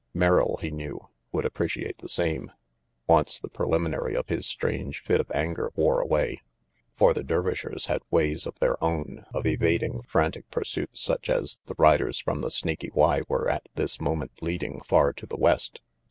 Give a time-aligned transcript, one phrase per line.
[0.15, 2.51] Merrill, he knew, would appreciate the same,
[3.05, 6.41] once the preliminary of his strange fit of anger wore away.
[6.95, 11.75] For the Dervishers had ways of their own of evading frantic pursuits such as the
[11.77, 15.81] riders from the Snaky Y were at this moment leading far to the west.